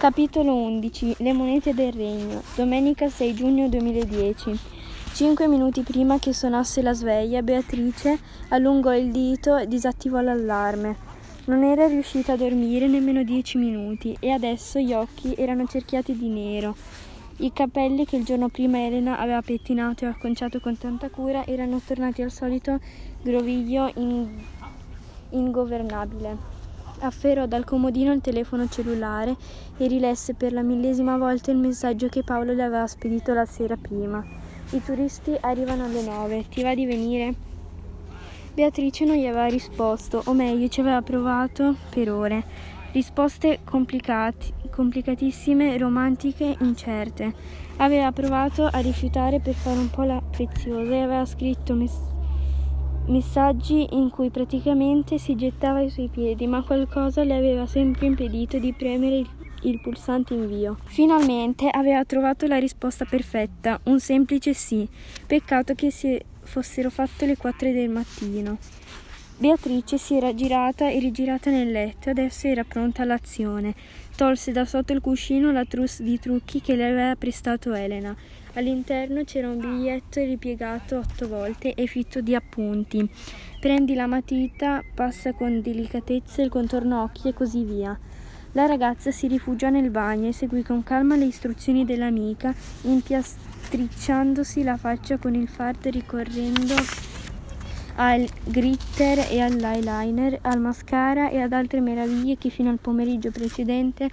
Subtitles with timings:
[0.00, 4.58] Capitolo 11 Le monete del regno Domenica 6 giugno 2010
[5.12, 8.18] Cinque minuti prima che suonasse la sveglia, Beatrice
[8.48, 10.96] allungò il dito e disattivò l'allarme.
[11.44, 16.28] Non era riuscita a dormire nemmeno dieci minuti e adesso gli occhi erano cerchiati di
[16.28, 16.74] nero.
[17.36, 21.78] I capelli che il giorno prima Elena aveva pettinato e acconciato con tanta cura erano
[21.84, 22.80] tornati al solito
[23.20, 24.30] groviglio in...
[25.28, 26.59] ingovernabile.
[27.02, 29.34] Afferrò dal comodino il telefono cellulare
[29.78, 33.76] e rilesse per la millesima volta il messaggio che Paolo le aveva spedito la sera
[33.76, 34.22] prima.
[34.72, 37.34] I turisti arrivano alle nove, ti va di venire?
[38.52, 42.44] Beatrice non gli aveva risposto, o meglio ci aveva provato per ore.
[42.92, 47.32] Risposte complicatissime, romantiche, incerte.
[47.76, 52.19] Aveva provato a rifiutare per fare un po' la preziosa e aveva scritto messaggio
[53.06, 58.58] messaggi in cui praticamente si gettava ai suoi piedi, ma qualcosa le aveva sempre impedito
[58.58, 59.28] di premere il,
[59.62, 60.78] il pulsante invio.
[60.84, 64.88] Finalmente aveva trovato la risposta perfetta, un semplice sì.
[65.26, 68.58] Peccato che si fossero fatte le 4 del mattino.
[69.40, 73.74] Beatrice si era girata e rigirata nel letto, adesso era pronta all'azione.
[74.20, 78.14] Tolse da sotto il cuscino la trousse di trucchi che le aveva prestato Elena
[78.52, 83.08] All'interno c'era un biglietto ripiegato otto volte e fitto di appunti.
[83.60, 87.98] Prendi la matita, passa con delicatezza il contorno occhi e così via.
[88.52, 94.76] La ragazza si rifugiò nel bagno e seguì con calma le istruzioni dell'amica, impiastricciandosi la
[94.76, 96.74] faccia con il fardo ricorrendo
[97.96, 104.08] al glitter e all'eyeliner, al mascara e ad altre meraviglie che fino al pomeriggio precedente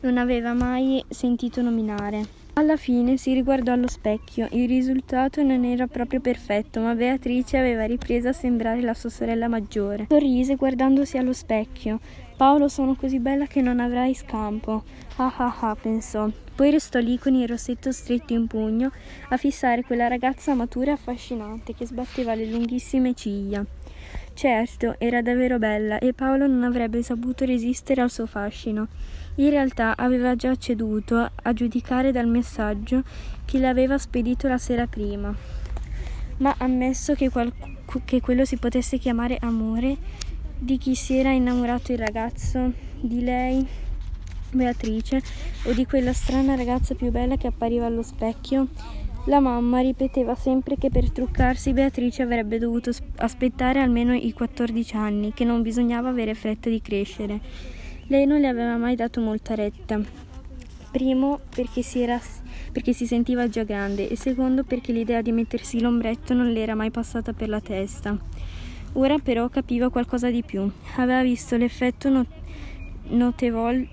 [0.00, 2.43] non aveva mai sentito nominare.
[2.56, 4.46] Alla fine si riguardò allo specchio.
[4.52, 9.48] Il risultato non era proprio perfetto, ma Beatrice aveva ripreso a sembrare la sua sorella
[9.48, 10.06] maggiore.
[10.08, 11.98] Sorrise guardandosi allo specchio.
[12.36, 14.84] Paolo, sono così bella che non avrai scampo.
[15.16, 16.30] Ah ah ah, pensò.
[16.54, 18.92] Poi restò lì con il rossetto stretto in pugno
[19.30, 23.66] a fissare quella ragazza matura e affascinante che sbatteva le lunghissime ciglia.
[24.32, 28.86] Certo, era davvero bella e Paolo non avrebbe saputo resistere al suo fascino.
[29.36, 33.02] In realtà aveva già ceduto, a giudicare dal messaggio
[33.44, 35.34] che le aveva spedito la sera prima.
[36.36, 37.52] Ma ammesso che, qual-
[38.04, 39.96] che quello si potesse chiamare amore,
[40.56, 43.66] di chi si era innamorato il ragazzo, di lei,
[44.52, 45.20] Beatrice,
[45.64, 48.68] o di quella strana ragazza più bella che appariva allo specchio,
[49.26, 55.32] la mamma ripeteva sempre che per truccarsi Beatrice avrebbe dovuto aspettare almeno i 14 anni,
[55.32, 57.40] che non bisognava avere fretta di crescere.
[58.08, 59.98] Lei non le aveva mai dato molta retta.
[60.90, 62.20] Primo perché si, era,
[62.70, 66.74] perché si sentiva già grande e secondo perché l'idea di mettersi l'ombretto non le era
[66.74, 68.14] mai passata per la testa.
[68.92, 70.70] Ora però capiva qualcosa di più.
[70.96, 72.28] Aveva visto l'effetto not-
[73.08, 73.88] notevole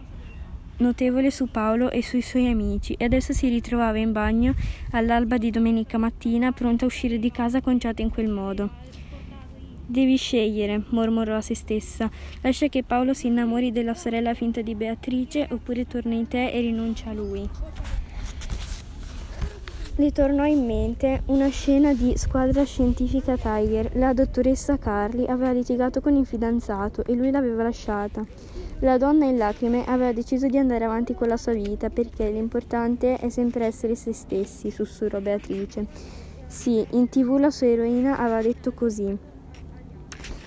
[0.78, 4.56] notevole su Paolo e sui suoi amici e adesso si ritrovava in bagno
[4.92, 8.70] all'alba di domenica mattina pronta a uscire di casa conciata in quel modo.
[9.92, 12.10] Devi scegliere, mormorò a se stessa.
[12.44, 16.62] Lascia che Paolo si innamori della sorella finta di Beatrice oppure torna in te e
[16.62, 17.50] rinuncia a lui.
[19.98, 23.98] Le tornò in mente una scena di squadra scientifica Tiger.
[23.98, 28.26] La dottoressa Carly aveva litigato con il fidanzato e lui l'aveva lasciata.
[28.80, 33.18] La donna in lacrime aveva deciso di andare avanti con la sua vita perché l'importante
[33.18, 35.86] è sempre essere se stessi, sussurrò Beatrice.
[36.48, 39.30] Sì, in tv la sua eroina aveva detto così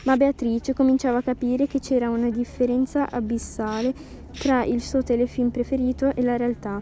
[0.05, 3.93] ma Beatrice cominciava a capire che c'era una differenza abissale
[4.39, 6.81] tra il suo telefilm preferito e la realtà.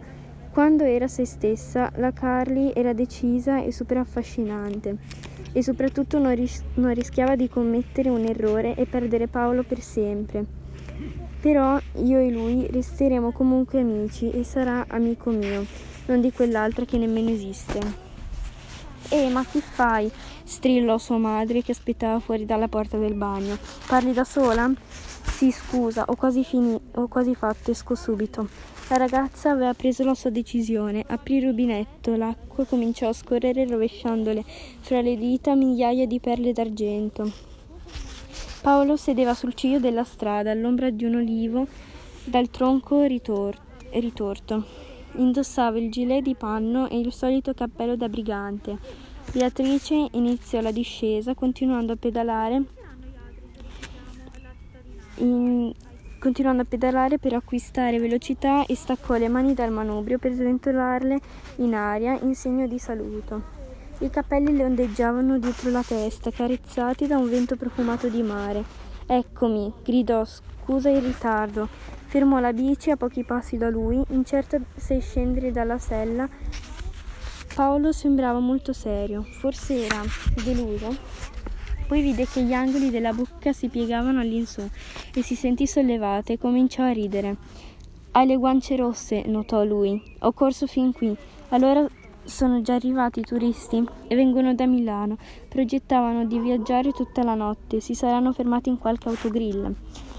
[0.51, 4.97] Quando era se stessa, la Carly era decisa e super affascinante
[5.53, 10.45] e soprattutto non, ris- non rischiava di commettere un errore e perdere Paolo per sempre.
[11.41, 15.65] Però io e lui resteremo comunque amici e sarà amico mio,
[16.07, 18.12] non di quell'altra che nemmeno esiste.
[19.13, 20.11] Eh, ma che fai?
[20.43, 23.59] strillò sua madre che aspettava fuori dalla porta del bagno.
[23.87, 24.73] Parli da sola?
[25.23, 28.49] Sì, scusa, ho quasi, fini- ho quasi fatto, esco subito.
[28.89, 31.05] La ragazza aveva preso la sua decisione.
[31.07, 34.43] Aprì il rubinetto, l'acqua cominciò a scorrere rovesciandole
[34.81, 37.31] fra le dita migliaia di perle d'argento.
[38.63, 41.67] Paolo sedeva sul ciglio della strada, all'ombra di un olivo
[42.25, 43.61] dal tronco ritor-
[43.91, 44.92] ritorto.
[45.15, 48.79] Indossava il gilet di panno e il solito cappello da brigante.
[49.33, 52.63] Beatrice iniziò la discesa continuando a pedalare
[55.17, 55.73] in,
[56.19, 61.21] continuando a pedalare per acquistare velocità e staccò le mani dal manubrio per sventolarle
[61.57, 63.61] in aria in segno di saluto.
[63.99, 68.65] I capelli le ondeggiavano dietro la testa, carezzati da un vento profumato di mare.
[69.07, 71.69] Eccomi, gridò, scusa il ritardo.
[72.13, 76.29] Fermò la bici a pochi passi da lui, incerto se scendere dalla sella.
[77.55, 80.03] Paolo sembrava molto serio, forse era
[80.45, 80.95] deluso.
[81.89, 84.61] Poi vide che gli angoli della bocca si piegavano all'insù
[85.15, 87.37] e si sentì sollevata e cominciò a ridere.
[88.11, 89.99] Hai le guance rosse, notò lui.
[90.19, 91.17] Ho corso fin qui.
[91.49, 91.89] Allora
[92.25, 95.17] sono già arrivati i turisti e vengono da Milano.
[95.49, 97.81] Progettavano di viaggiare tutta la notte.
[97.81, 99.75] Si saranno fermati in qualche autogrill.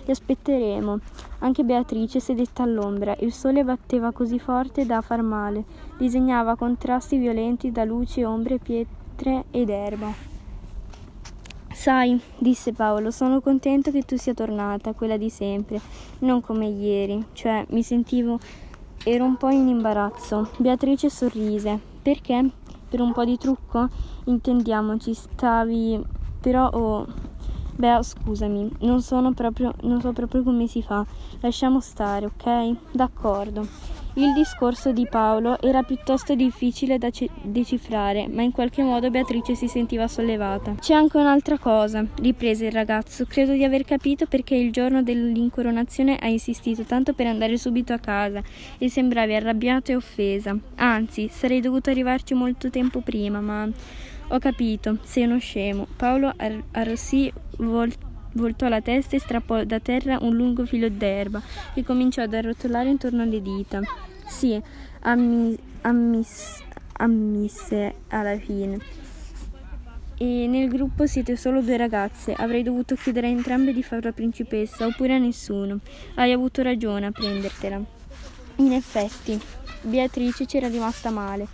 [0.05, 0.99] Li aspetteremo.
[1.39, 3.15] Anche Beatrice sedette all'ombra.
[3.19, 5.63] Il sole batteva così forte da far male.
[5.97, 10.31] Disegnava contrasti violenti da luci, ombre, pietre ed erba.
[11.71, 15.81] Sai, disse Paolo, sono contento che tu sia tornata, quella di sempre,
[16.19, 17.25] non come ieri.
[17.33, 18.39] Cioè, mi sentivo.
[19.05, 20.49] ero un po' in imbarazzo.
[20.57, 21.79] Beatrice sorrise.
[22.01, 22.49] Perché?
[22.89, 23.89] Per un po' di trucco?
[24.25, 26.01] Intendiamoci, stavi.
[26.39, 26.69] però.
[26.69, 27.31] Oh
[27.83, 31.05] Beh, scusami, non, sono proprio, non so proprio come si fa.
[31.41, 32.93] Lasciamo stare, ok?
[32.93, 33.67] D'accordo.
[34.13, 39.55] Il discorso di Paolo era piuttosto difficile da ce- decifrare, ma in qualche modo Beatrice
[39.55, 40.75] si sentiva sollevata.
[40.79, 43.25] C'è anche un'altra cosa, riprese il ragazzo.
[43.25, 47.97] Credo di aver capito perché il giorno dell'incoronazione hai insistito tanto per andare subito a
[47.97, 48.41] casa
[48.77, 50.57] e sembravi arrabbiato e offesa.
[50.75, 53.67] Anzi, sarei dovuto arrivarci molto tempo prima, ma
[54.29, 55.85] ho capito, sei uno scemo.
[55.97, 56.33] Paolo
[56.71, 57.93] arrossì, vol-
[58.33, 61.41] voltò la testa e strappò da terra un lungo filo d'erba
[61.73, 63.81] che cominciò ad arrotolare intorno alle dita.
[64.27, 64.59] Sì,
[65.01, 66.63] ammi- ammiss-
[66.93, 68.79] ammisse alla fine.
[70.17, 72.33] E nel gruppo siete solo due ragazze.
[72.33, 75.79] Avrei dovuto chiedere a entrambe di fare la principessa, oppure a nessuno.
[76.15, 77.81] Hai avuto ragione a prendertela.
[78.57, 79.39] In effetti,
[79.81, 81.47] Beatrice c'era rimasta male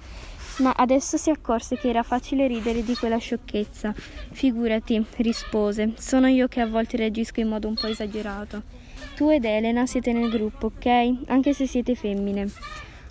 [0.59, 3.93] ma adesso si accorse che era facile ridere di quella sciocchezza.
[3.93, 8.63] Figurati, rispose, sono io che a volte reagisco in modo un po' esagerato.
[9.15, 11.27] Tu ed Elena siete nel gruppo, ok?
[11.27, 12.49] Anche se siete femmine.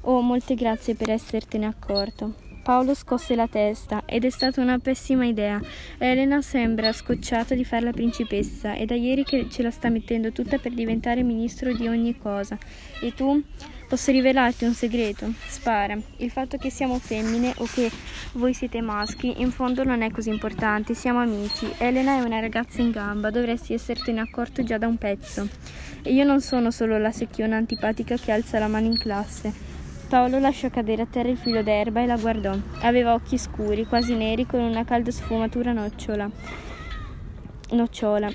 [0.03, 2.47] Oh, molte grazie per essertene accorto.
[2.63, 5.59] Paolo scosse la testa ed è stata una pessima idea.
[5.97, 10.33] Elena sembra scocciata di fare la principessa e da ieri che ce la sta mettendo
[10.33, 12.59] tutta per diventare ministro di ogni cosa.
[13.01, 13.43] E tu?
[13.89, 15.33] Posso rivelarti un segreto?
[15.47, 15.97] Spara.
[16.19, 17.91] Il fatto che siamo femmine o che
[18.33, 21.67] voi siete maschi in fondo non è così importante, siamo amici.
[21.79, 25.49] Elena è una ragazza in gamba, dovresti essertene accorto già da un pezzo.
[26.03, 29.51] E io non sono solo la secchiona antipatica che alza la mano in classe.
[30.07, 32.55] Paolo lasciò cadere a terra il filo d'erba e la guardò.
[32.81, 36.31] Aveva occhi scuri, quasi neri, con una calda sfumatura nocciola.
[37.71, 38.31] nocciola.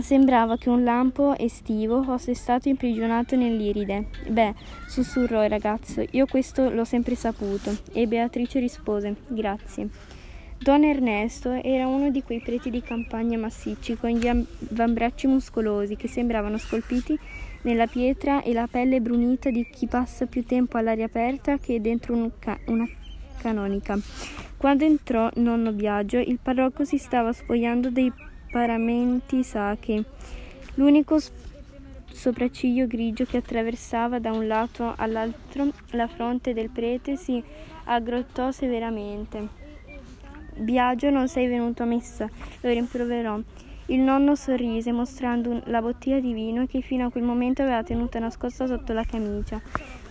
[0.00, 4.08] Sembrava che un lampo estivo fosse stato imprigionato nell'iride.
[4.28, 4.54] Beh,
[4.86, 7.74] sussurrò il ragazzo, io questo l'ho sempre saputo.
[7.92, 9.88] E Beatrice rispose, grazie.
[10.58, 16.08] Don Ernesto era uno di quei preti di campagna massicci con gli avambracci muscolosi che
[16.08, 17.18] sembravano scolpiti
[17.62, 22.14] nella pietra e la pelle brunita di chi passa più tempo all'aria aperta che dentro
[22.14, 22.88] un ca- una
[23.38, 23.98] canonica.
[24.56, 28.10] Quando entrò nonno Biagio, il parrocco si stava sfogliando dei
[28.50, 30.04] paramenti sacri.
[30.74, 31.18] L'unico
[32.06, 37.42] sopracciglio grigio che attraversava da un lato all'altro la fronte del prete si
[37.84, 39.64] aggrottò severamente.
[40.56, 42.28] Biagio, non sei venuto a messa,
[42.60, 43.38] lo rimproverò.
[43.88, 48.18] Il nonno sorrise mostrando la bottiglia di vino che fino a quel momento aveva tenuta
[48.18, 49.60] nascosta sotto la camicia.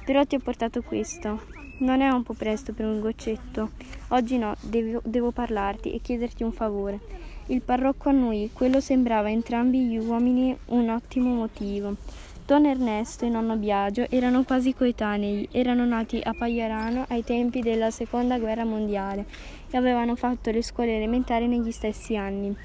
[0.06, 1.65] Però ti ho portato questo.
[1.78, 3.72] Non è un po' presto per un goccetto?
[4.10, 7.00] Oggi no, devo, devo parlarti e chiederti un favore.
[7.48, 11.98] Il parrocco annuì, quello sembrava a entrambi gli uomini un ottimo motivo.
[12.46, 17.92] Don Ernesto e nonno Biagio erano quasi coetanei, erano nati a Pagliarano ai tempi della
[17.92, 19.26] seconda guerra mondiale
[19.70, 22.56] e avevano fatto le scuole elementari negli stessi anni.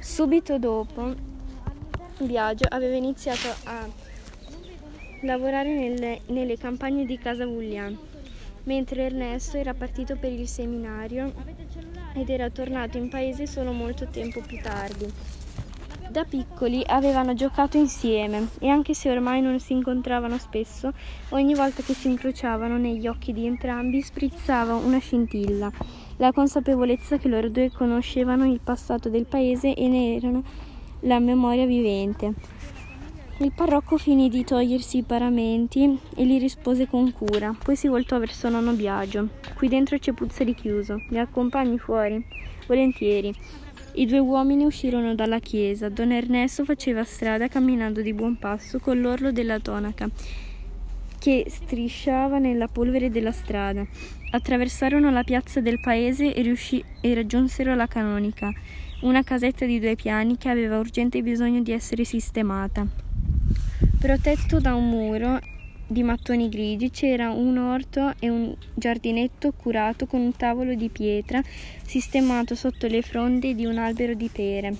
[0.00, 1.12] Subito dopo
[2.20, 3.86] Biagio aveva iniziato a
[5.22, 7.98] lavorare nelle, nelle campagne di Casa Vullian,
[8.66, 11.32] mentre Ernesto era partito per il seminario
[12.14, 15.12] ed era tornato in paese solo molto tempo più tardi.
[16.08, 20.92] Da piccoli avevano giocato insieme e anche se ormai non si incontravano spesso,
[21.30, 25.70] ogni volta che si incrociavano negli occhi di entrambi sprizzava una scintilla,
[26.18, 30.42] la consapevolezza che loro due conoscevano il passato del paese e ne erano
[31.00, 32.32] la memoria vivente.
[33.38, 38.18] Il parrocco finì di togliersi i paramenti e li rispose con cura, poi si voltò
[38.18, 39.28] verso nonno Biagio.
[39.54, 41.02] Qui dentro c'è puzza di chiuso.
[41.10, 42.24] Mi accompagni fuori?
[42.66, 43.34] Volentieri.
[43.96, 45.90] I due uomini uscirono dalla chiesa.
[45.90, 50.08] Don Ernesto faceva strada camminando di buon passo con l'orlo della tonaca
[51.18, 53.84] che strisciava nella polvere della strada.
[54.30, 58.50] Attraversarono la piazza del paese e, riuscì- e raggiunsero la canonica,
[59.02, 63.04] una casetta di due piani che aveva urgente bisogno di essere sistemata.
[63.98, 65.40] Protetto da un muro
[65.86, 71.42] di mattoni grigi c'era un orto e un giardinetto curato con un tavolo di pietra
[71.82, 74.76] sistemato sotto le fronde di un albero di pere.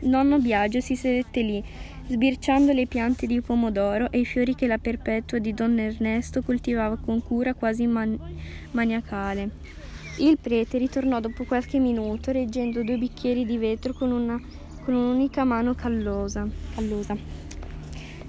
[0.00, 1.62] Nonno Biagio si sedette lì,
[2.06, 6.96] sbirciando le piante di pomodoro e i fiori che la perpetua di don Ernesto coltivava
[6.96, 8.18] con cura quasi man-
[8.70, 9.50] maniacale.
[10.20, 14.40] Il prete ritornò dopo qualche minuto reggendo due bicchieri di vetro con, una,
[14.82, 16.48] con un'unica mano callosa.
[16.74, 17.47] callosa.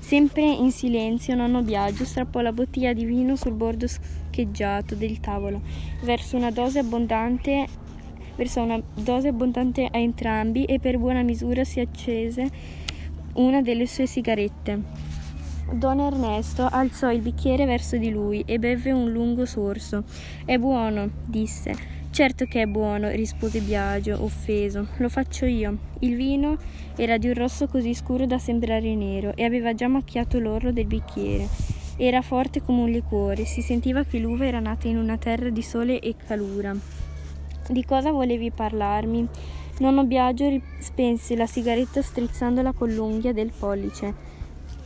[0.10, 5.62] Sempre in silenzio, nonno Biagio strappò la bottiglia di vino sul bordo scheggiato del tavolo,
[6.02, 7.68] verso una dose abbondante
[8.36, 12.50] versò una dose abbondante a entrambi e per buona misura si accese
[13.34, 14.82] una delle sue sigarette.
[15.74, 20.06] Don Ernesto alzò il bicchiere verso di lui e bevve un lungo sorso.
[20.44, 21.98] È buono, disse.
[22.10, 24.88] Certo che è buono, rispose Biagio, offeso.
[24.98, 25.78] Lo faccio io.
[26.00, 26.58] Il vino
[27.00, 30.86] era di un rosso così scuro da sembrare nero e aveva già macchiato l'orlo del
[30.86, 31.48] bicchiere.
[31.96, 35.62] Era forte come un liquore, si sentiva che l'uva era nata in una terra di
[35.62, 36.76] sole e calura.
[37.70, 39.26] Di cosa volevi parlarmi?
[39.80, 44.14] Nonno Biagio spense la sigaretta strizzandola con l'unghia del pollice.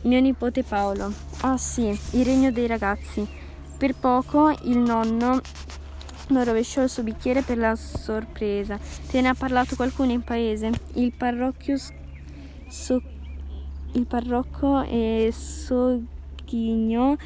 [0.02, 1.12] Mio nipote Paolo.
[1.40, 3.26] Ah sì, il regno dei ragazzi.
[3.76, 5.40] Per poco il nonno
[6.28, 8.78] non rovesciò il suo bicchiere per la sorpresa.
[9.10, 10.70] Te ne ha parlato qualcuno in paese?
[10.94, 11.76] Il parrocchio
[12.74, 13.00] so,
[13.92, 17.16] il parrocco è Soghignò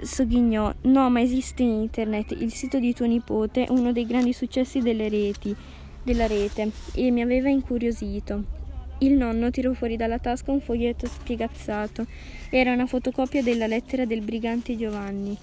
[0.00, 0.74] Soghignò.
[0.82, 2.32] No, ma esiste in internet.
[2.32, 5.54] Il sito di tuo nipote, uno dei grandi successi delle reti
[6.02, 8.60] della rete e mi aveva incuriosito.
[8.98, 12.06] Il nonno tirò fuori dalla tasca un foglietto spiegazzato.
[12.50, 15.36] Era una fotocopia della lettera del brigante Giovanni.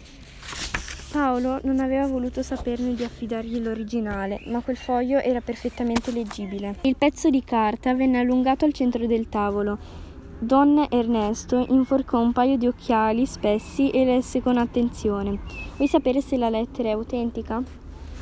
[1.12, 6.76] Paolo non aveva voluto saperne di affidargli l'originale, ma quel foglio era perfettamente leggibile.
[6.82, 9.78] Il pezzo di carta venne allungato al centro del tavolo.
[10.38, 15.40] Don Ernesto inforcò un paio di occhiali spessi e lesse con attenzione.
[15.78, 17.62] Vuoi sapere se la lettera è autentica?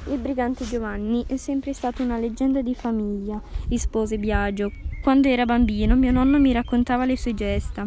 [0.10, 4.72] Il brigante Giovanni è sempre stato una leggenda di famiglia, rispose Biagio.
[5.04, 7.86] Quando era bambino mio nonno mi raccontava le sue gesta.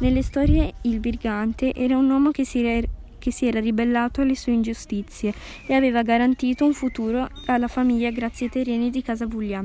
[0.00, 4.36] Nelle storie il brigante era un uomo che si, re- che si era ribellato alle
[4.36, 5.32] sue ingiustizie
[5.66, 9.62] e aveva garantito un futuro alla famiglia grazie ai terreni di Casa Vuglia.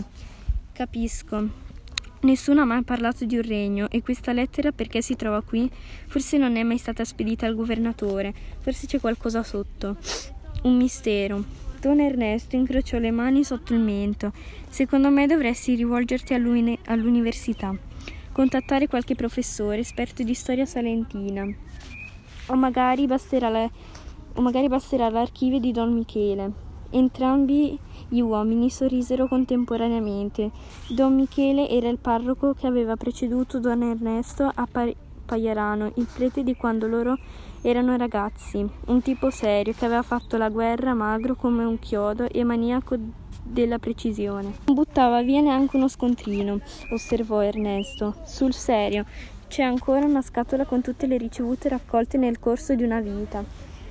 [0.74, 1.62] Capisco.
[2.22, 5.70] Nessuno ha mai parlato di un regno e questa lettera perché si trova qui?
[6.08, 9.98] Forse non è mai stata spedita al governatore, forse c'è qualcosa sotto.
[10.64, 11.44] Un mistero.
[11.82, 14.32] Don Ernesto incrociò le mani sotto il mento.
[14.70, 17.76] Secondo me dovresti rivolgerti all'uni- all'università,
[18.32, 21.46] contattare qualche professore esperto di storia salentina.
[22.48, 23.70] O magari basterà, la-
[24.36, 26.52] o magari basterà l'archivio di Don Michele.
[26.90, 30.52] Entrambi gli uomini sorrisero contemporaneamente.
[30.90, 34.94] Don Michele era il parroco che aveva preceduto Don Ernesto a Par-
[35.26, 37.18] Pagliarano, il prete di quando loro
[37.62, 42.44] erano ragazzi, un tipo serio che aveva fatto la guerra magro come un chiodo e
[42.44, 42.98] maniaco
[43.42, 44.54] della precisione.
[44.66, 46.60] Non buttava via neanche uno scontrino,
[46.92, 48.16] osservò Ernesto.
[48.26, 49.06] Sul serio,
[49.54, 53.44] c'è ancora una scatola con tutte le ricevute raccolte nel corso di una vita.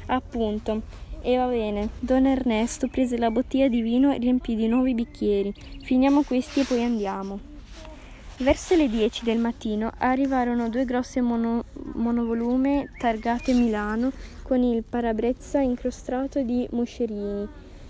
[0.06, 0.82] Appunto.
[1.20, 4.94] E va bene, Don Ernesto prese la bottiglia di vino e riempì di nuovo i
[4.94, 5.54] bicchieri.
[5.84, 7.38] Finiamo questi e poi andiamo.
[8.38, 11.62] Verso le 10 del mattino arrivarono due grosse mono,
[11.94, 14.10] monovolume targate Milano
[14.42, 17.46] con il parabrezza incrostato di moscerini.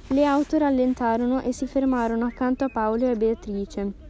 [0.09, 4.02] Le auto rallentarono e si fermarono accanto a Paolo e a Beatrice.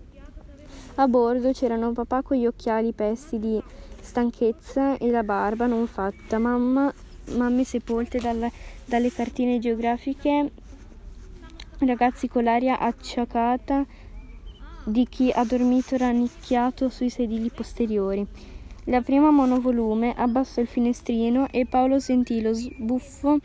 [0.96, 3.60] A bordo c'erano papà con gli occhiali pesti di
[4.00, 6.92] stanchezza e la barba non fatta, mamma,
[7.30, 8.50] mamme sepolte dalla,
[8.84, 10.50] dalle cartine geografiche,
[11.78, 13.86] ragazzi con l'aria acciacata
[14.84, 18.26] di chi ha dormito rannicchiato sui sedili posteriori.
[18.84, 23.38] La prima monovolume abbassò il finestrino e Paolo sentì lo sbuffo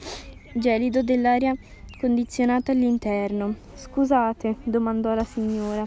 [0.54, 1.56] gelido dell'aria
[2.00, 3.56] condizionata all'interno.
[3.74, 5.86] Scusate, domandò la signora.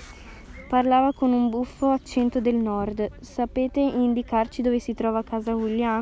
[0.70, 3.08] Parlava con un buffo accento del nord.
[3.18, 6.00] Sapete indicarci dove si trova Casa Vuglia?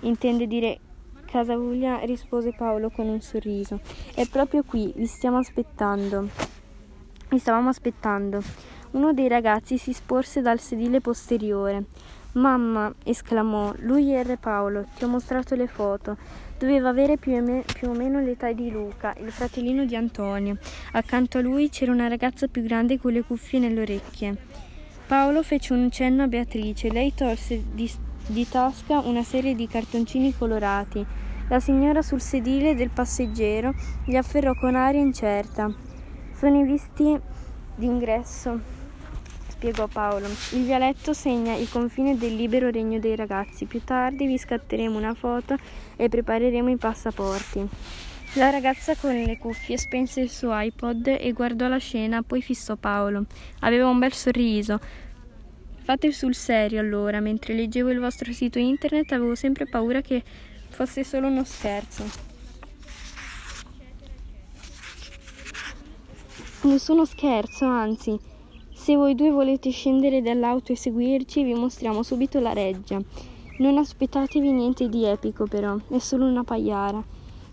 [0.00, 0.78] Intende dire
[1.24, 2.00] Casa Vuglia?
[2.00, 3.80] rispose Paolo con un sorriso.
[4.14, 6.28] È proprio qui, vi stiamo aspettando.
[7.30, 8.42] Vi stavamo aspettando.
[8.90, 11.84] Uno dei ragazzi si sporse dal sedile posteriore.
[12.34, 16.16] Mamma, esclamò, lui è Re Paolo, ti ho mostrato le foto.
[16.58, 20.56] Doveva avere più, me- più, o meno l'età di Luca, il fratellino di Antonio.
[20.92, 24.36] Accanto a lui c'era una ragazza più grande con le cuffie nelle orecchie.
[25.06, 26.90] Paolo fece un cenno a Beatrice.
[26.90, 27.88] Lei tolse di,
[28.26, 31.06] di tasca una serie di cartoncini colorati.
[31.48, 33.72] La signora sul sedile del passeggero
[34.06, 35.72] li afferrò con aria incerta.
[36.32, 37.16] Sono i visti
[37.76, 38.73] d'ingresso
[39.64, 40.26] spiegò Paolo.
[40.52, 43.64] Il vialetto segna il confine del libero regno dei ragazzi.
[43.64, 45.56] Più tardi vi scatteremo una foto
[45.96, 47.66] e prepareremo i passaporti.
[48.34, 52.76] La ragazza con le cuffie spense il suo iPod e guardò la scena, poi fissò
[52.76, 53.24] Paolo.
[53.60, 54.78] Aveva un bel sorriso.
[55.82, 60.22] Fate sul serio allora, mentre leggevo il vostro sito internet avevo sempre paura che
[60.68, 62.04] fosse solo uno scherzo.
[66.62, 68.18] Nessuno scherzo, anzi,
[68.84, 73.00] se voi due volete scendere dall'auto e seguirci, vi mostriamo subito la reggia.
[73.60, 77.02] Non aspettatevi niente di epico, però, è solo una paiara.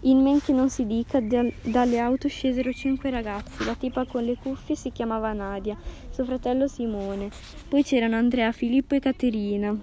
[0.02, 3.64] In men che non si dica, dalle auto scesero cinque ragazzi.
[3.64, 5.78] La tipa con le cuffie si chiamava Nadia,
[6.10, 7.30] suo fratello Simone.
[7.70, 9.74] Poi c'erano Andrea, Filippo e Caterina.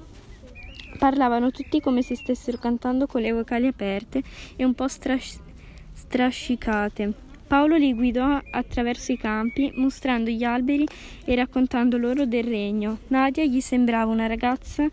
[0.99, 4.23] Parlavano tutti come se stessero cantando con le vocali aperte
[4.55, 5.40] e un po' stras-
[5.95, 7.27] strascicate.
[7.49, 10.87] Paolo li guidò attraverso i campi, mostrando gli alberi
[11.25, 12.99] e raccontando loro del regno.
[13.09, 14.87] Nadia gli sembrava una ragazza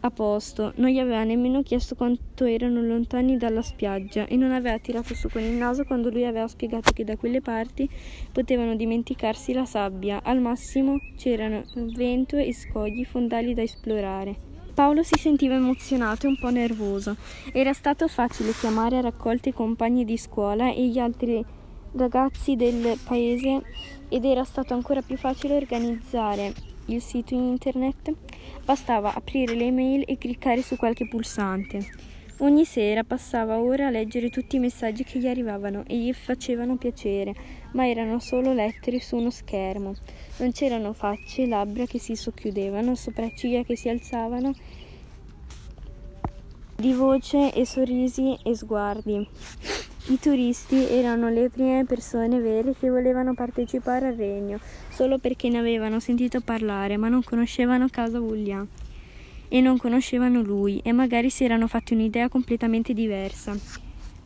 [0.00, 4.78] a posto, non gli aveva nemmeno chiesto quanto erano lontani dalla spiaggia e non aveva
[4.78, 7.86] tirato su con il naso quando lui aveva spiegato che da quelle parti
[8.32, 11.64] potevano dimenticarsi la sabbia, al massimo c'erano
[11.94, 14.48] vento e scogli fondali da esplorare.
[14.72, 17.14] Paolo si sentiva emozionato e un po' nervoso.
[17.52, 21.44] Era stato facile chiamare a raccolte i compagni di scuola e gli altri
[21.92, 23.62] ragazzi del paese
[24.08, 26.52] ed era stato ancora più facile organizzare
[26.86, 28.12] il sito internet.
[28.64, 32.08] Bastava aprire le email e cliccare su qualche pulsante.
[32.38, 36.76] Ogni sera passava ora a leggere tutti i messaggi che gli arrivavano e gli facevano
[36.76, 37.34] piacere,
[37.72, 39.94] ma erano solo lettere su uno schermo.
[40.38, 44.54] Non c'erano facce, labbra che si socchiudevano, sopracciglia che si alzavano
[46.76, 49.28] di voce e sorrisi e sguardi.
[50.06, 55.58] I turisti erano le prime persone vere che volevano partecipare al regno, solo perché ne
[55.58, 58.66] avevano sentito parlare, ma non conoscevano Casa Vullian
[59.52, 63.56] e non conoscevano lui e magari si erano fatti un'idea completamente diversa.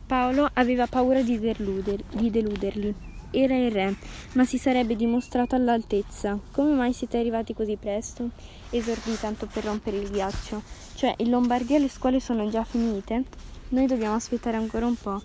[0.07, 2.93] Paolo aveva paura di, deluder, di deluderli.
[3.31, 3.95] Era il re,
[4.33, 6.39] ma si sarebbe dimostrato all'altezza.
[6.51, 8.29] Come mai siete arrivati così presto?
[8.69, 10.61] esordì tanto per rompere il ghiaccio.
[10.93, 13.23] Cioè, in Lombardia le scuole sono già finite?
[13.69, 15.21] Noi dobbiamo aspettare ancora un po'.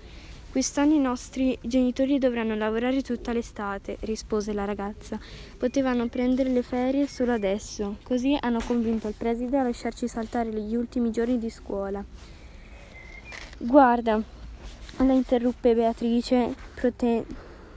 [0.51, 5.17] Quest'anno i nostri genitori dovranno lavorare tutta l'estate, rispose la ragazza.
[5.57, 7.99] Potevano prendere le ferie solo adesso.
[8.03, 12.05] Così hanno convinto il preside a lasciarci saltare gli ultimi giorni di scuola.
[13.59, 14.21] Guarda,
[14.97, 17.25] la interruppe Beatrice prote-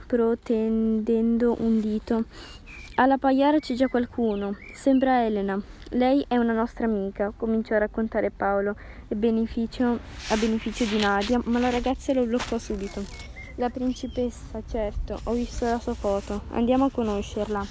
[0.08, 2.24] protendendo un dito.
[2.96, 4.56] Alla pagliara c'è già qualcuno.
[4.72, 5.62] Sembra Elena.
[5.94, 11.40] Lei è una nostra amica, cominciò a raccontare Paolo a beneficio, a beneficio di Nadia,
[11.44, 13.04] ma la ragazza lo bloccò subito.
[13.56, 16.42] La principessa, certo, ho visto la sua foto.
[16.50, 17.64] Andiamo a conoscerla.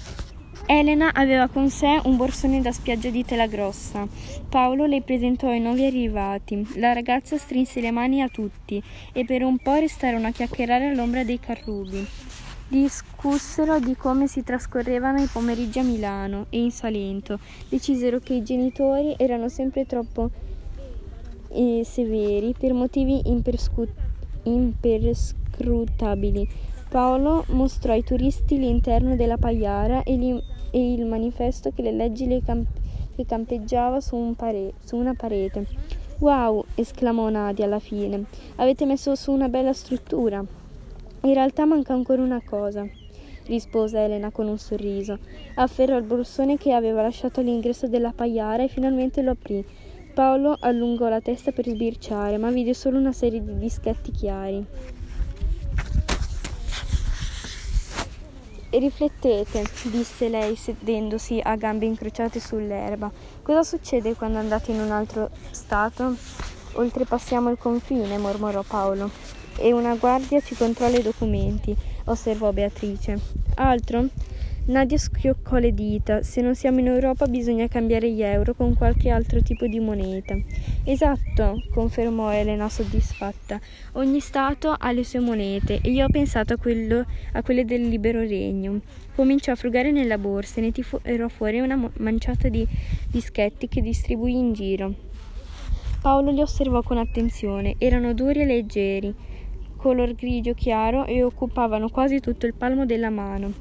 [0.64, 4.06] Elena aveva con sé un borsone da spiaggia di tela grossa.
[4.48, 6.66] Paolo le presentò i nuovi arrivati.
[6.76, 8.82] La ragazza strinse le mani a tutti
[9.12, 12.06] e per un po' restarono a chiacchierare all'ombra dei carrubi.
[12.66, 17.38] Discussero di come si trascorrevano i pomeriggi a Milano e in Salento.
[17.68, 20.30] Decisero che i genitori erano sempre troppo
[21.50, 23.92] eh, severi per motivi imperscu-
[24.44, 26.48] imperscrutabili.
[26.88, 32.26] Paolo mostrò ai turisti l'interno della pagliara e, li- e il manifesto che le leggi
[32.26, 32.80] le camp-
[33.14, 35.66] che campeggiava su, un pare- su una parete.
[36.18, 36.64] Wow!
[36.74, 38.24] esclamò Nadia alla fine.
[38.56, 40.62] Avete messo su una bella struttura.
[41.24, 42.86] In realtà manca ancora una cosa,
[43.46, 45.18] rispose Elena con un sorriso.
[45.54, 49.64] Afferrò il borsone che aveva lasciato all'ingresso della pagliara e finalmente lo aprì.
[50.12, 54.66] Paolo allungò la testa per sbirciare, ma vide solo una serie di dischetti chiari.
[58.68, 63.10] Riflettete, disse lei sedendosi a gambe incrociate sull'erba.
[63.40, 66.16] Cosa succede quando andate in un altro stato?
[66.74, 73.18] Oltrepassiamo il confine, mormorò Paolo e una guardia ci controlla i documenti, osservò Beatrice.
[73.56, 74.08] Altro?
[74.66, 76.22] Nadia schioccò le dita.
[76.22, 80.34] Se non siamo in Europa bisogna cambiare gli euro con qualche altro tipo di moneta.
[80.84, 83.60] Esatto, confermò Elena soddisfatta.
[83.92, 87.86] Ogni Stato ha le sue monete e io ho pensato a, quello, a quelle del
[87.86, 88.80] libero regno.
[89.14, 92.66] Cominciò a frugare nella borsa e ne tirò fuori una manciata di
[93.10, 94.94] dischetti che distribuì in giro.
[96.00, 97.74] Paolo li osservò con attenzione.
[97.76, 99.14] Erano duri e leggeri
[99.84, 103.52] color grigio chiaro e occupavano quasi tutto il palmo della mano.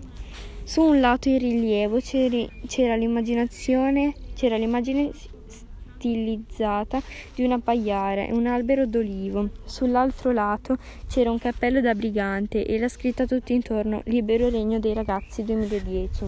[0.63, 5.11] Su un lato in rilievo c'era l'immaginazione, c'era l'immagine
[5.47, 7.01] stilizzata
[7.35, 9.49] di una pagliara e un albero d'olivo.
[9.65, 10.77] Sull'altro lato
[11.09, 16.25] c'era un cappello da brigante e la scritta tutto intorno Libero regno dei ragazzi 2010.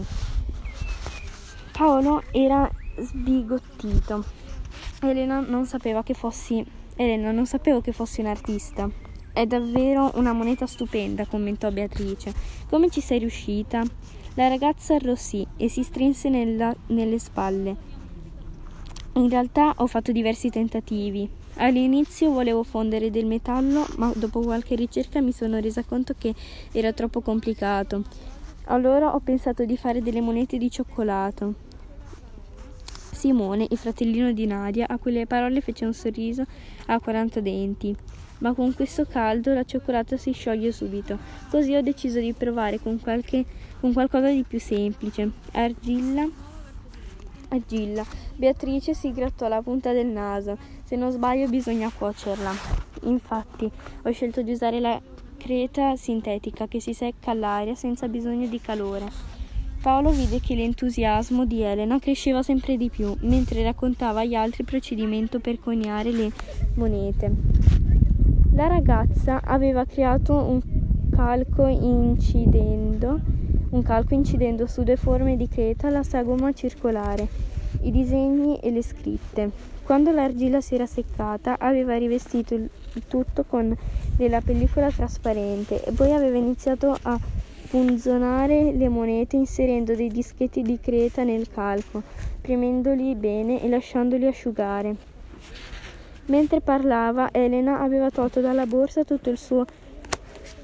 [1.72, 4.24] Paolo era sbigottito.
[5.00, 6.62] Elena non sapeva che fossi
[6.96, 9.06] Elena, non sapevo che fossi un artista.
[9.36, 12.32] È davvero una moneta stupenda, commentò Beatrice.
[12.70, 13.82] Come ci sei riuscita?
[14.32, 17.76] La ragazza arrossì e si strinse nella, nelle spalle.
[19.12, 21.28] In realtà ho fatto diversi tentativi.
[21.56, 26.34] All'inizio volevo fondere del metallo, ma dopo qualche ricerca mi sono resa conto che
[26.72, 28.04] era troppo complicato.
[28.68, 31.52] Allora ho pensato di fare delle monete di cioccolato.
[33.12, 36.46] Simone, il fratellino di Nadia, a quelle parole fece un sorriso
[36.86, 37.96] a 40 denti.
[38.38, 41.18] Ma con questo caldo la cioccolata si scioglie subito.
[41.50, 43.44] Così ho deciso di provare con, qualche,
[43.80, 45.30] con qualcosa di più semplice.
[45.52, 46.28] Argilla.
[47.48, 48.04] Argilla.
[48.34, 50.58] Beatrice si grattò la punta del naso.
[50.84, 52.52] Se non sbaglio bisogna cuocerla.
[53.04, 53.70] Infatti,
[54.02, 55.00] ho scelto di usare la
[55.36, 59.34] creta sintetica che si secca all'aria senza bisogno di calore.
[59.80, 64.68] Paolo vide che l'entusiasmo di Elena cresceva sempre di più mentre raccontava agli altri il
[64.68, 66.32] procedimento per coniare le
[66.74, 67.85] monete.
[68.56, 70.62] La ragazza aveva creato un
[71.14, 73.20] calco incidendo,
[73.68, 77.28] un calco incidendo su due forme di creta la sagoma circolare,
[77.82, 79.50] i disegni e le scritte.
[79.82, 82.70] Quando l'argilla si era seccata, aveva rivestito il
[83.06, 83.76] tutto con
[84.16, 87.20] della pellicola trasparente e poi aveva iniziato a
[87.68, 92.02] punzonare le monete inserendo dei dischetti di creta nel calco,
[92.40, 95.15] premendoli bene e lasciandoli asciugare.
[96.26, 99.64] Mentre parlava, Elena aveva tolto dalla borsa tutto il suo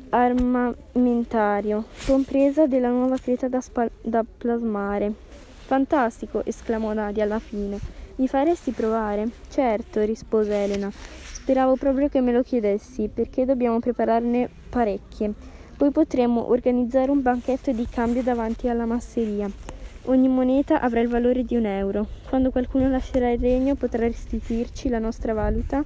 [0.08, 5.12] armamentario, compresa della nuova creta da, spa- da plasmare.
[5.64, 6.44] Fantastico!
[6.44, 7.78] esclamò Nadia alla fine.
[8.16, 9.28] Mi faresti provare?
[9.48, 10.90] Certo, rispose Elena.
[10.90, 15.32] Speravo proprio che me lo chiedessi, perché dobbiamo prepararne parecchie.
[15.76, 19.50] Poi potremmo organizzare un banchetto di cambio davanti alla masseria.
[20.06, 22.08] Ogni moneta avrà il valore di un euro.
[22.28, 25.84] Quando qualcuno lascerà il regno potrà restituirci la nostra valuta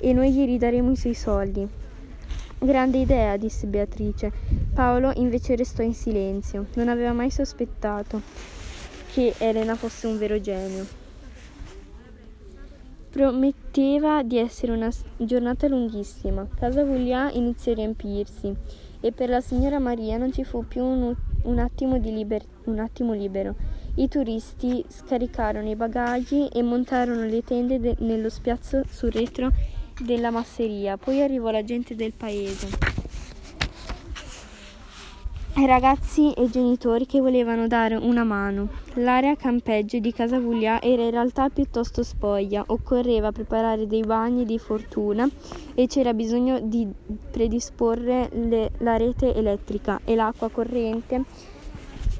[0.00, 1.68] e noi gli ridaremo i suoi soldi.
[2.58, 4.32] Grande idea, disse Beatrice.
[4.72, 6.66] Paolo invece restò in silenzio.
[6.74, 8.22] Non aveva mai sospettato
[9.12, 10.86] che Elena fosse un vero genio.
[13.10, 16.46] Prometteva di essere una giornata lunghissima.
[16.58, 18.54] Casa Vuglia iniziò a riempirsi
[19.00, 23.12] e per la signora Maria non ci fu più un, un, attimo, liber, un attimo,
[23.12, 23.54] libero.
[23.96, 29.50] I turisti scaricarono i bagagli e montarono le tende de, nello spiazzo sul retro
[30.00, 30.96] della masseria.
[30.96, 32.99] Poi arrivò la gente del paese
[35.54, 38.68] ragazzi e genitori che volevano dare una mano.
[38.94, 44.58] L'area campeggio di Casa Vuglia era in realtà piuttosto spoglia, occorreva preparare dei bagni di
[44.58, 45.28] fortuna
[45.74, 46.88] e c'era bisogno di
[47.30, 51.24] predisporre le, la rete elettrica e l'acqua corrente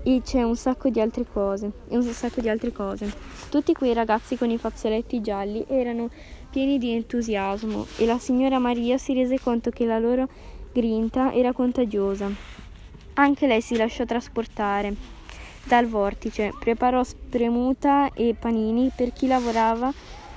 [0.02, 3.12] e c'è un sacco di altre cose, e un sacco di altre cose.
[3.50, 6.08] Tutti quei ragazzi con i fazzoletti gialli erano
[6.50, 10.28] pieni di entusiasmo e la signora Maria si rese conto che la loro
[10.72, 12.59] grinta era contagiosa.
[13.20, 14.94] Anche lei si lasciò trasportare
[15.64, 19.92] dal vortice, preparò spremuta e panini per chi lavorava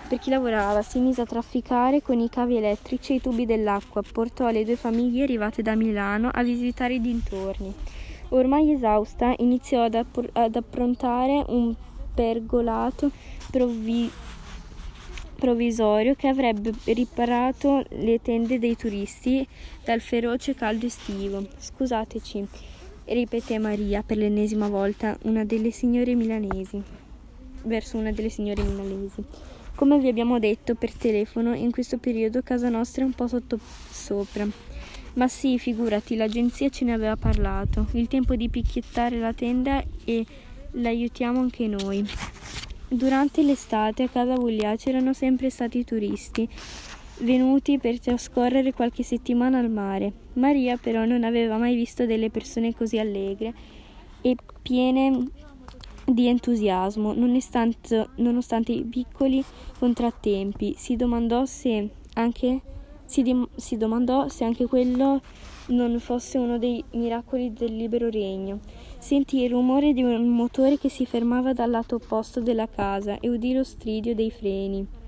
[0.05, 4.03] per chi lavorava, si mise a trafficare con i cavi elettrici e i tubi dell'acqua,
[4.03, 7.73] portò le due famiglie arrivate da Milano a visitare i dintorni.
[8.29, 11.73] Ormai esausta, iniziò ad, app- ad approntare un
[12.13, 13.09] pergolato
[13.49, 14.11] provvi-
[15.39, 19.47] provvisorio che avrebbe riparato le tende dei turisti
[19.83, 21.43] dal feroce caldo estivo.
[21.57, 22.47] Scusateci,
[23.05, 26.81] ripeté Maria per l'ennesima volta, una delle signore milanesi,
[27.63, 29.23] verso una delle signore milanesi.
[29.75, 34.47] Come vi abbiamo detto per telefono, in questo periodo casa nostra è un po' sottosopra.
[35.15, 37.87] Ma sì, figurati, l'agenzia ce ne aveva parlato.
[37.93, 40.25] Il tempo di picchiettare la tenda e
[40.71, 42.07] l'aiutiamo anche noi.
[42.87, 46.47] Durante l'estate a casa Vuglia c'erano sempre stati turisti
[47.23, 50.11] venuti per trascorrere qualche settimana al mare.
[50.33, 53.53] Maria però non aveva mai visto delle persone così allegre
[54.21, 55.27] e piene
[56.05, 59.43] di entusiasmo, nonostante, nonostante i piccoli
[59.79, 60.75] contrattempi.
[60.77, 62.61] Si domandò se anche,
[63.05, 65.21] si, di, si domandò se anche quello
[65.67, 68.59] non fosse uno dei miracoli del libero regno.
[68.97, 73.29] Sentì il rumore di un motore che si fermava dal lato opposto della casa e
[73.29, 75.01] udì lo stridio dei freni.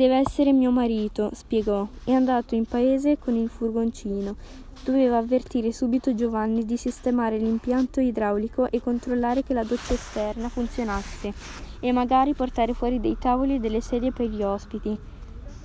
[0.00, 1.86] Deve essere mio marito, spiegò.
[2.04, 4.34] È andato in paese con il furgoncino.
[4.82, 11.34] Doveva avvertire subito Giovanni di sistemare l'impianto idraulico e controllare che la doccia esterna funzionasse
[11.80, 14.98] e magari portare fuori dei tavoli e delle sedie per gli ospiti.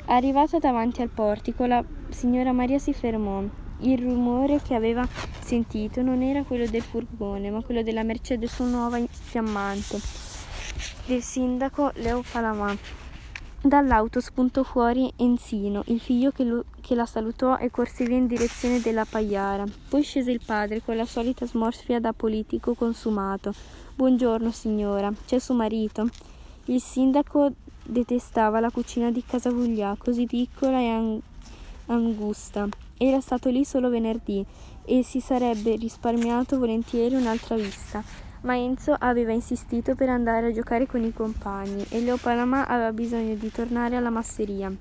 [0.07, 3.41] Arrivata davanti al portico, la signora Maria si fermò
[3.79, 5.07] Il rumore che aveva
[5.39, 9.97] sentito non era quello del furgone, ma quello della Mercedes nuova fiammante
[11.05, 13.04] del sindaco Leo Palamà.
[13.65, 18.27] Dall'auto spuntò fuori Enzino, il figlio che, lo, che, la salutò e corse via in
[18.27, 19.63] direzione della pagliara.
[19.89, 23.55] Poi scese il padre con la solita smorfia da politico consumato.
[23.95, 26.07] Buongiorno signora, c'è suo marito.
[26.65, 31.21] Il sindaco detestava la cucina di Casa Vuglia, così piccola e
[31.87, 32.69] angusta.
[32.99, 34.45] Era stato lì solo venerdì
[34.85, 40.85] e si sarebbe risparmiato volentieri un'altra vista ma Enzo aveva insistito per andare a giocare
[40.85, 44.71] con i compagni e Leo Palama aveva bisogno di tornare alla masseria.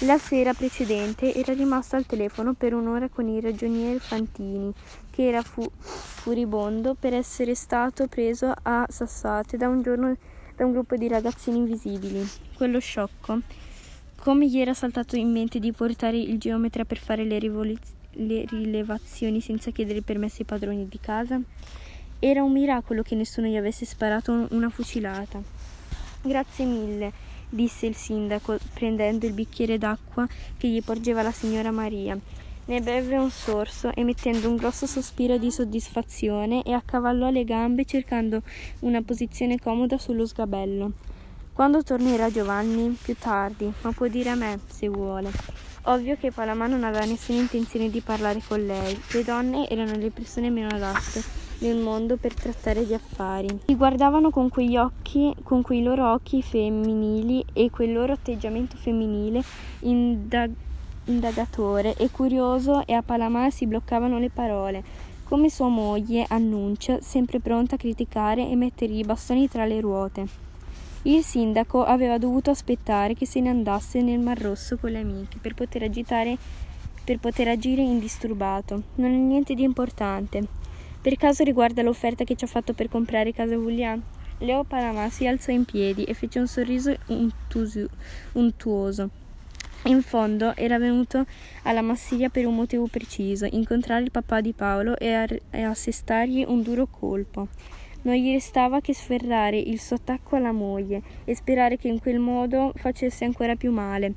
[0.00, 4.72] La sera precedente era rimasto al telefono per un'ora con il ragionier Fantini,
[5.10, 10.16] che era fu- furibondo per essere stato preso a sassate da un, giorno,
[10.56, 12.26] da un gruppo di ragazzini invisibili.
[12.56, 13.40] Quello sciocco.
[14.16, 18.44] Come gli era saltato in mente di portare il geometra per fare le, rivoluz- le
[18.48, 21.40] rilevazioni senza chiedere permesso ai padroni di casa?
[22.24, 25.42] Era un miracolo che nessuno gli avesse sparato una fucilata.
[26.22, 27.12] Grazie mille,
[27.48, 32.16] disse il sindaco, prendendo il bicchiere d'acqua che gli porgeva la signora Maria.
[32.66, 38.42] Ne beve un sorso, emettendo un grosso sospiro di soddisfazione e accavallò le gambe cercando
[38.82, 40.92] una posizione comoda sullo sgabello.
[41.52, 42.96] Quando tornerà Giovanni?
[43.02, 45.28] Più tardi, ma può dire a me, se vuole.
[45.86, 48.96] Ovvio che Palamà non aveva nessuna intenzione di parlare con lei.
[49.10, 53.48] Le donne erano le persone meno adatte nel mondo per trattare di affari.
[53.66, 59.42] Si guardavano con quegli occhi, con quei loro occhi femminili e quel loro atteggiamento femminile
[59.80, 60.54] indag-
[61.04, 64.82] indagatore e curioso e a Palamà si bloccavano le parole,
[65.24, 70.26] come sua moglie annuncia, sempre pronta a criticare e mettere i bastoni tra le ruote.
[71.04, 75.38] Il sindaco aveva dovuto aspettare che se ne andasse nel Mar Rosso con le amiche
[75.40, 76.36] per poter agitare
[77.04, 78.82] per poter agire indisturbato.
[78.96, 80.61] Non è niente di importante.
[81.02, 84.00] Per caso riguarda l'offerta che ci ha fatto per comprare casa Vullian?
[84.38, 86.94] Leo Panama si alzò in piedi e fece un sorriso
[88.34, 89.10] untuoso.
[89.86, 91.26] In fondo era venuto
[91.64, 96.44] alla Massiglia per un motivo preciso, incontrare il papà di Paolo e, a- e assestargli
[96.46, 97.48] un duro colpo.
[98.02, 102.20] Non gli restava che sferrare il suo attacco alla moglie e sperare che in quel
[102.20, 104.14] modo facesse ancora più male.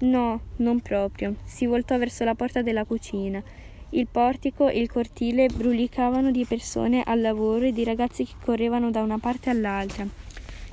[0.00, 1.36] No, non proprio.
[1.44, 3.42] Si voltò verso la porta della cucina.
[3.90, 8.90] Il portico e il cortile brulicavano di persone al lavoro e di ragazzi che correvano
[8.90, 10.04] da una parte all'altra.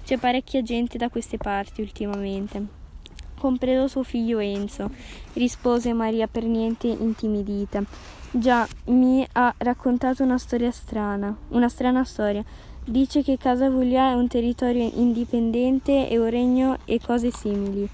[0.03, 2.81] C'è parecchia gente da queste parti ultimamente.
[3.37, 4.89] Compreso suo figlio Enzo,
[5.33, 7.83] rispose Maria per niente intimidita.
[8.31, 12.43] Già, mi ha raccontato una storia strana, una strana storia.
[12.83, 17.87] Dice che Casa Vuglia è un territorio indipendente e un regno e cose simili.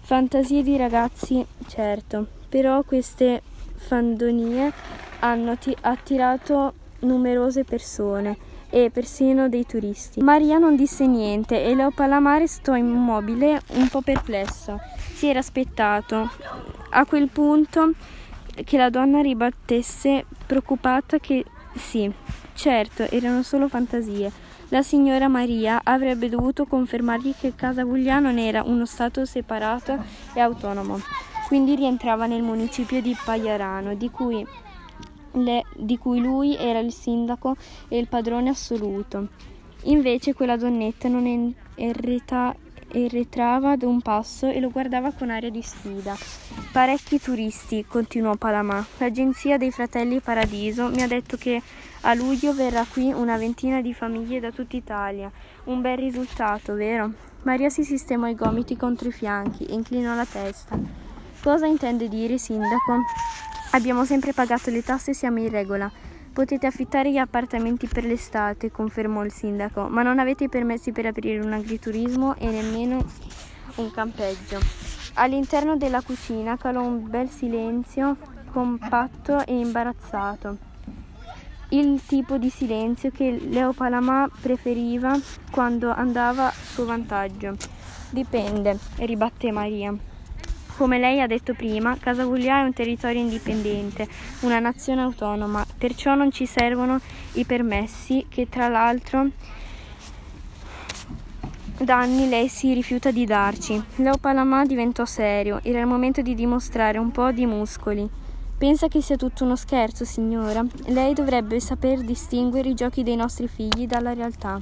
[0.00, 3.42] Fantasie di ragazzi, certo, però queste
[3.86, 4.72] fandonie
[5.20, 8.36] hanno attirato numerose persone
[8.70, 10.20] e persino dei turisti.
[10.20, 14.78] Maria non disse niente e Leo Palamare stò immobile, un po' perplessa.
[15.14, 16.28] Si era aspettato
[16.90, 17.92] a quel punto
[18.64, 21.44] che la donna ribattesse, preoccupata che
[21.76, 22.10] sì,
[22.54, 24.32] certo, erano solo fantasie.
[24.68, 30.40] La signora Maria avrebbe dovuto confermargli che Casa Guglia non era uno stato separato e
[30.40, 30.98] autonomo
[31.46, 34.44] quindi rientrava nel municipio di Pagliarano, di cui,
[35.32, 37.56] le, di cui lui era il sindaco
[37.88, 39.28] e il padrone assoluto.
[39.84, 42.54] Invece quella donnetta non erreta,
[42.88, 46.16] erretrava da un passo e lo guardava con aria di sfida.
[46.72, 48.84] Parecchi turisti, continuò Palamà.
[48.98, 51.60] L'agenzia dei fratelli Paradiso mi ha detto che
[52.02, 55.30] a luglio verrà qui una ventina di famiglie da tutta Italia.
[55.64, 57.12] Un bel risultato, vero?
[57.42, 61.03] Maria si sistemò i gomiti contro i fianchi e inclinò la testa.
[61.44, 63.04] Cosa intende dire, sindaco?
[63.72, 65.92] Abbiamo sempre pagato le tasse e siamo in regola.
[66.32, 71.04] Potete affittare gli appartamenti per l'estate, confermò il sindaco, ma non avete i permessi per
[71.04, 73.04] aprire un agriturismo e nemmeno
[73.74, 74.58] un campeggio.
[75.16, 78.16] All'interno della cucina calò un bel silenzio
[78.50, 80.56] compatto e imbarazzato.
[81.68, 85.14] Il tipo di silenzio che Leo Palamà preferiva
[85.50, 87.54] quando andava a suo vantaggio.
[88.08, 90.12] Dipende, ribatté Maria.
[90.76, 94.08] Come lei ha detto prima, Casa Vuglia è un territorio indipendente,
[94.40, 97.00] una nazione autonoma, perciò non ci servono
[97.34, 99.28] i permessi che tra l'altro
[101.78, 103.80] da anni lei si rifiuta di darci.
[103.96, 108.08] Leo Palamà diventò serio, era il momento di dimostrare un po' di muscoli.
[108.58, 110.64] Pensa che sia tutto uno scherzo, signora?
[110.86, 114.60] Lei dovrebbe saper distinguere i giochi dei nostri figli dalla realtà.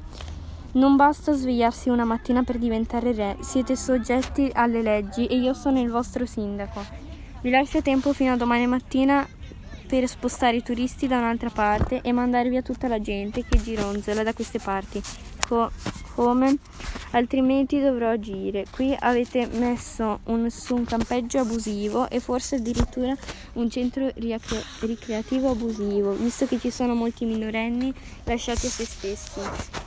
[0.75, 5.79] Non basta svegliarsi una mattina per diventare re, siete soggetti alle leggi e io sono
[5.79, 6.83] il vostro sindaco.
[7.43, 9.27] Vi lascio tempo fino a domani mattina
[9.87, 14.23] per spostare i turisti da un'altra parte e mandare via tutta la gente che gironzola
[14.23, 15.03] da queste parti.
[15.53, 15.71] Co-
[16.15, 16.57] come?
[17.11, 18.65] Altrimenti dovrò agire.
[18.71, 23.15] Qui avete messo un, su un campeggio abusivo e forse addirittura
[23.55, 27.93] un centro ricre- ricreativo abusivo, visto che ci sono molti minorenni
[28.25, 29.41] lasciati a se stessi,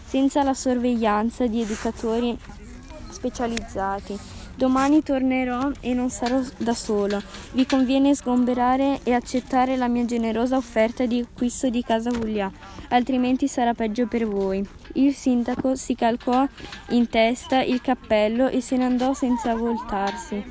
[0.06, 2.38] senza la sorveglianza di educatori
[3.10, 4.16] specializzati.
[4.54, 7.20] Domani tornerò e non sarò da solo.
[7.54, 12.52] Vi conviene sgomberare e accettare la mia generosa offerta di acquisto di casa Vuglia,
[12.90, 14.84] altrimenti sarà peggio per voi.
[14.98, 16.48] Il sindaco si calcò
[16.90, 20.42] in testa il cappello e se ne andò senza voltarsi.